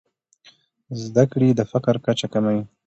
[1.03, 2.61] زده کړې د فقر کچه کموي.